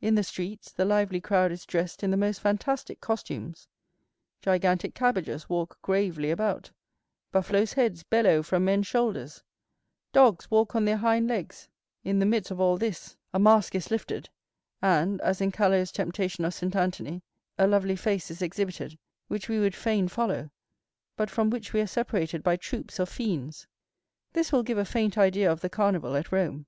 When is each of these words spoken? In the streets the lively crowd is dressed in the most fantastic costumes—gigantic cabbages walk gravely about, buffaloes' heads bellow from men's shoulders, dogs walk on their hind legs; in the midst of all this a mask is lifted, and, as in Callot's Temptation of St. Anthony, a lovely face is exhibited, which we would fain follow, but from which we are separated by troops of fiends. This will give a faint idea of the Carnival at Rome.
In 0.00 0.14
the 0.14 0.22
streets 0.22 0.72
the 0.72 0.86
lively 0.86 1.20
crowd 1.20 1.52
is 1.52 1.66
dressed 1.66 2.02
in 2.02 2.10
the 2.10 2.16
most 2.16 2.40
fantastic 2.40 3.02
costumes—gigantic 3.02 4.94
cabbages 4.94 5.50
walk 5.50 5.76
gravely 5.82 6.30
about, 6.30 6.70
buffaloes' 7.32 7.74
heads 7.74 8.02
bellow 8.02 8.42
from 8.42 8.64
men's 8.64 8.86
shoulders, 8.86 9.42
dogs 10.10 10.50
walk 10.50 10.74
on 10.74 10.86
their 10.86 10.96
hind 10.96 11.28
legs; 11.28 11.68
in 12.02 12.18
the 12.18 12.24
midst 12.24 12.50
of 12.50 12.58
all 12.62 12.78
this 12.78 13.14
a 13.34 13.38
mask 13.38 13.74
is 13.74 13.90
lifted, 13.90 14.30
and, 14.80 15.20
as 15.20 15.38
in 15.38 15.52
Callot's 15.52 15.92
Temptation 15.92 16.46
of 16.46 16.54
St. 16.54 16.74
Anthony, 16.74 17.20
a 17.58 17.66
lovely 17.66 17.94
face 17.94 18.30
is 18.30 18.40
exhibited, 18.40 18.98
which 19.26 19.50
we 19.50 19.58
would 19.58 19.74
fain 19.74 20.08
follow, 20.08 20.48
but 21.14 21.28
from 21.28 21.50
which 21.50 21.74
we 21.74 21.82
are 21.82 21.86
separated 21.86 22.42
by 22.42 22.56
troops 22.56 22.98
of 22.98 23.10
fiends. 23.10 23.66
This 24.32 24.50
will 24.50 24.62
give 24.62 24.78
a 24.78 24.86
faint 24.86 25.18
idea 25.18 25.52
of 25.52 25.60
the 25.60 25.68
Carnival 25.68 26.16
at 26.16 26.32
Rome. 26.32 26.64